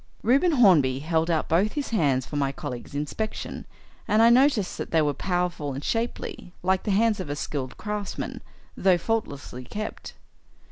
[0.23, 3.67] Reuben Hornby held out both his hands for my colleague's inspection,
[4.07, 7.77] and I noticed that they were powerful and shapely, like the hands of a skilled
[7.77, 8.41] craftsman,
[8.75, 10.15] though faultlessly kept.